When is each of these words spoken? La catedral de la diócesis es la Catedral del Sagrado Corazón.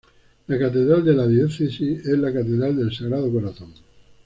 La 0.47 0.57
catedral 0.57 1.03
de 1.05 1.13
la 1.13 1.27
diócesis 1.27 2.07
es 2.07 2.17
la 2.17 2.33
Catedral 2.33 2.75
del 2.75 2.91
Sagrado 2.91 3.31
Corazón. 3.31 3.71